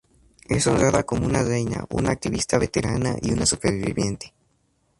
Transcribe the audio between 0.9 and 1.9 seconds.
como una reina,